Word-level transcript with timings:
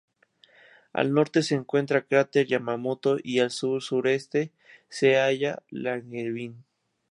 Al 0.93 1.13
norte 1.13 1.43
se 1.43 1.53
encuentra 1.53 1.99
el 1.99 2.07
cráter 2.07 2.47
Yamamoto, 2.47 3.17
y 3.23 3.37
al 3.37 3.51
sur-suroeste 3.51 4.51
se 4.89 5.17
halla 5.17 5.61
Langevin. 5.69 6.65